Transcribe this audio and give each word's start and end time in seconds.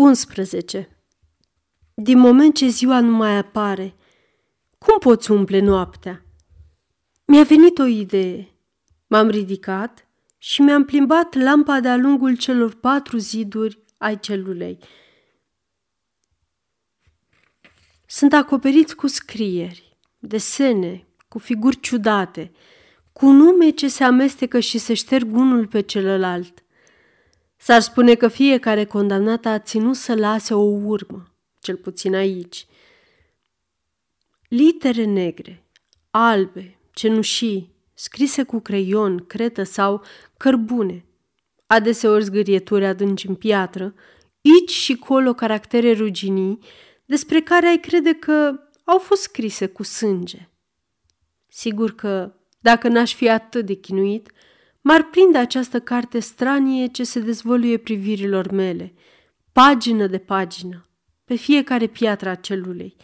11. 0.00 0.88
Din 1.94 2.18
moment 2.18 2.54
ce 2.54 2.68
ziua 2.68 3.00
nu 3.00 3.16
mai 3.16 3.36
apare, 3.36 3.94
cum 4.78 4.98
poți 4.98 5.30
umple 5.30 5.58
noaptea? 5.58 6.24
Mi-a 7.24 7.42
venit 7.42 7.78
o 7.78 7.84
idee. 7.84 8.48
M-am 9.06 9.28
ridicat 9.28 10.08
și 10.38 10.62
mi-am 10.62 10.84
plimbat 10.84 11.34
lampa 11.34 11.80
de-a 11.80 11.96
lungul 11.96 12.36
celor 12.36 12.74
patru 12.74 13.16
ziduri 13.16 13.78
ai 13.98 14.20
celulei. 14.20 14.78
Sunt 18.06 18.32
acoperiți 18.32 18.96
cu 18.96 19.06
scrieri, 19.06 19.98
desene, 20.18 21.06
cu 21.28 21.38
figuri 21.38 21.80
ciudate, 21.80 22.52
cu 23.12 23.26
nume 23.26 23.70
ce 23.70 23.88
se 23.88 24.04
amestecă 24.04 24.60
și 24.60 24.78
se 24.78 24.94
șterg 24.94 25.34
unul 25.34 25.66
pe 25.66 25.80
celălalt. 25.80 26.64
S-ar 27.62 27.80
spune 27.80 28.14
că 28.14 28.28
fiecare 28.28 28.84
condamnat 28.84 29.44
a 29.44 29.58
ținut 29.58 29.96
să 29.96 30.14
lase 30.14 30.54
o 30.54 30.62
urmă, 30.62 31.34
cel 31.58 31.76
puțin 31.76 32.14
aici. 32.14 32.66
Litere 34.48 35.04
negre, 35.04 35.64
albe, 36.10 36.78
cenușii, 36.90 37.74
scrise 37.94 38.42
cu 38.42 38.60
creion, 38.60 39.24
cretă 39.26 39.62
sau 39.62 40.02
cărbune, 40.36 41.04
adeseori 41.66 42.24
zgârieturi 42.24 42.86
adânci 42.86 43.26
în 43.26 43.34
piatră, 43.34 43.94
aici 44.44 44.70
și 44.70 44.96
colo 44.96 45.32
caractere 45.32 45.92
ruginii, 45.92 46.58
despre 47.04 47.40
care 47.40 47.66
ai 47.66 47.80
crede 47.80 48.12
că 48.12 48.60
au 48.84 48.98
fost 48.98 49.22
scrise 49.22 49.66
cu 49.66 49.82
sânge. 49.82 50.48
Sigur 51.48 51.94
că, 51.94 52.32
dacă 52.58 52.88
n-aș 52.88 53.14
fi 53.14 53.28
atât 53.28 53.66
de 53.66 53.74
chinuit, 53.74 54.30
m-ar 54.80 55.02
prinde 55.02 55.38
această 55.38 55.80
carte 55.80 56.18
stranie 56.18 56.86
ce 56.86 57.04
se 57.04 57.20
dezvăluie 57.20 57.76
privirilor 57.76 58.50
mele, 58.50 58.94
pagină 59.52 60.06
de 60.06 60.18
pagină, 60.18 60.88
pe 61.24 61.34
fiecare 61.34 61.86
piatră 61.86 62.28
a 62.28 62.34
celulei. 62.34 62.96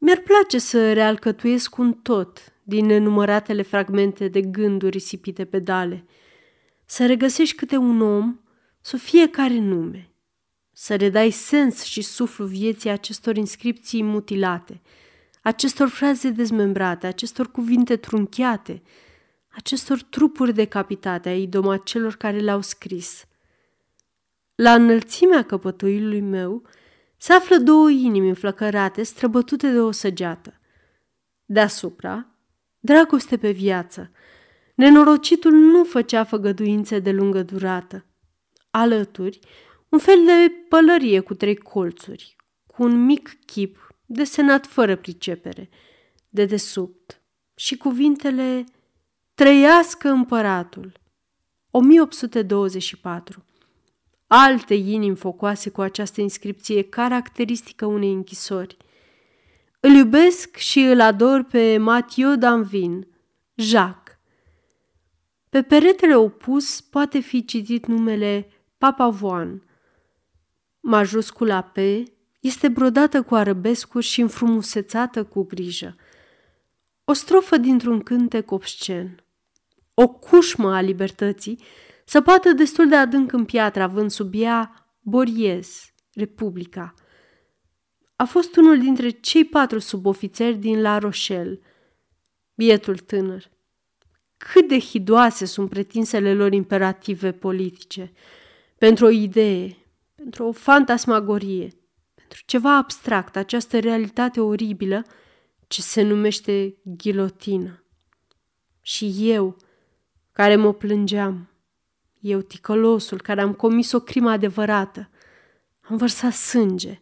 Mi-ar 0.00 0.18
place 0.18 0.58
să 0.58 0.92
realcătuiesc 0.92 1.76
un 1.76 1.92
tot 1.92 2.52
din 2.62 2.86
nenumăratele 2.86 3.62
fragmente 3.62 4.28
de 4.28 4.40
gânduri 4.40 4.90
risipite 4.90 5.44
pe 5.44 5.58
dale, 5.58 6.04
să 6.84 7.06
regăsești 7.06 7.56
câte 7.56 7.76
un 7.76 8.00
om 8.00 8.40
sub 8.80 8.98
fiecare 8.98 9.58
nume, 9.58 10.10
să 10.72 10.96
redai 10.96 11.30
sens 11.30 11.82
și 11.82 12.02
suflu 12.02 12.44
vieții 12.44 12.90
acestor 12.90 13.36
inscripții 13.36 14.02
mutilate, 14.02 14.80
acestor 15.42 15.88
fraze 15.88 16.30
dezmembrate, 16.30 17.06
acestor 17.06 17.50
cuvinte 17.50 17.96
trunchiate, 17.96 18.82
acestor 19.60 20.02
trupuri 20.02 20.54
decapitate 20.54 21.28
a 21.28 21.36
idoma 21.36 21.76
celor 21.76 22.14
care 22.14 22.38
le-au 22.38 22.60
scris. 22.60 23.24
La 24.54 24.74
înălțimea 24.74 25.44
căpătâiului 25.44 26.20
meu 26.20 26.62
se 27.16 27.32
află 27.32 27.56
două 27.56 27.90
inimi 27.90 28.28
înflăcărate, 28.28 29.02
străbătute 29.02 29.70
de 29.70 29.80
o 29.80 29.90
săgeată. 29.90 30.60
Deasupra, 31.44 32.26
dragoste 32.78 33.36
pe 33.36 33.50
viață. 33.50 34.10
Nenorocitul 34.74 35.52
nu 35.52 35.84
făcea 35.84 36.24
făgăduințe 36.24 36.98
de 36.98 37.10
lungă 37.10 37.42
durată. 37.42 38.06
Alături, 38.70 39.38
un 39.88 39.98
fel 39.98 40.24
de 40.24 40.52
pălărie 40.68 41.20
cu 41.20 41.34
trei 41.34 41.56
colțuri, 41.56 42.36
cu 42.66 42.82
un 42.82 43.04
mic 43.04 43.38
chip 43.46 43.94
desenat 44.06 44.66
fără 44.66 44.96
pricepere, 44.96 45.68
de 46.28 46.44
desubt, 46.44 47.22
și 47.54 47.76
cuvintele 47.76 48.64
Trăiască 49.40 50.08
împăratul! 50.08 50.92
1824 51.70 53.44
Alte 54.26 54.74
inimi 54.74 55.16
focoase 55.16 55.70
cu 55.70 55.80
această 55.80 56.20
inscripție 56.20 56.82
caracteristică 56.82 57.86
unei 57.86 58.12
închisori. 58.12 58.76
Îl 59.80 59.90
iubesc 59.90 60.56
și 60.56 60.80
îl 60.80 61.00
ador 61.00 61.42
pe 61.42 61.78
Mathieu 61.78 62.36
Danvin, 62.36 63.06
Jacques. 63.54 64.16
Pe 65.48 65.62
peretele 65.62 66.14
opus 66.16 66.80
poate 66.80 67.18
fi 67.18 67.44
citit 67.44 67.86
numele 67.86 68.48
Papavoan. 68.78 69.62
Majuscula 70.80 71.62
P 71.62 71.76
este 72.40 72.68
brodată 72.68 73.22
cu 73.22 73.34
arăbescuri 73.34 74.04
și 74.04 74.20
înfrumusețată 74.20 75.24
cu 75.24 75.42
grijă. 75.42 75.96
O 77.04 77.12
strofă 77.12 77.56
dintr-un 77.56 78.00
cântec 78.00 78.50
obscen 78.50 79.24
o 80.02 80.08
cușmă 80.08 80.74
a 80.74 80.80
libertății, 80.80 81.62
săpată 82.04 82.52
destul 82.52 82.88
de 82.88 82.96
adânc 82.96 83.32
în 83.32 83.44
piatră, 83.44 83.82
având 83.82 84.10
sub 84.10 84.32
ea 84.34 84.74
Boriez, 85.00 85.92
Republica. 86.14 86.94
A 88.16 88.24
fost 88.24 88.56
unul 88.56 88.78
dintre 88.78 89.08
cei 89.08 89.44
patru 89.44 89.78
subofițeri 89.78 90.56
din 90.56 90.80
La 90.80 90.98
Rochelle, 90.98 91.60
bietul 92.54 92.98
tânăr. 92.98 93.50
Cât 94.36 94.68
de 94.68 94.78
hidoase 94.78 95.44
sunt 95.44 95.68
pretinsele 95.68 96.34
lor 96.34 96.52
imperative 96.52 97.32
politice, 97.32 98.12
pentru 98.78 99.06
o 99.06 99.10
idee, 99.10 99.76
pentru 100.14 100.44
o 100.44 100.52
fantasmagorie, 100.52 101.68
pentru 102.14 102.42
ceva 102.46 102.76
abstract, 102.76 103.36
această 103.36 103.78
realitate 103.78 104.40
oribilă 104.40 105.04
ce 105.66 105.82
se 105.82 106.02
numește 106.02 106.76
ghilotină. 106.82 107.84
Și 108.82 109.14
eu, 109.18 109.56
care 110.40 110.56
mă 110.56 110.72
plângeam. 110.72 111.48
Eu, 112.20 112.40
ticălosul, 112.40 113.20
care 113.20 113.40
am 113.40 113.52
comis 113.52 113.92
o 113.92 114.00
crimă 114.00 114.30
adevărată. 114.30 115.10
Am 115.80 115.96
vărsat 115.96 116.32
sânge. 116.32 117.00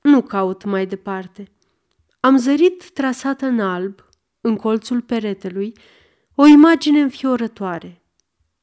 Nu 0.00 0.22
caut 0.22 0.64
mai 0.64 0.86
departe. 0.86 1.52
Am 2.20 2.36
zărit 2.36 2.90
trasată 2.90 3.46
în 3.46 3.60
alb, 3.60 4.08
în 4.40 4.56
colțul 4.56 5.00
peretelui, 5.00 5.72
o 6.34 6.46
imagine 6.46 7.00
înfiorătoare. 7.00 8.02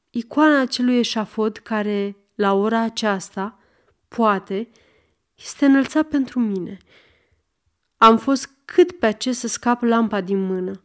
Icoana 0.10 0.60
acelui 0.60 0.98
eșafod 0.98 1.58
care, 1.58 2.18
la 2.36 2.54
ora 2.54 2.80
aceasta, 2.80 3.60
poate, 4.08 4.70
este 5.36 5.66
înălțat 5.66 6.08
pentru 6.08 6.40
mine. 6.40 6.78
Am 7.98 8.18
fost 8.18 8.50
cât 8.66 8.92
pe 8.92 9.06
acest 9.06 9.40
să 9.40 9.48
scap 9.48 9.82
lampa 9.82 10.22
din 10.22 10.46
mână. 10.46 10.84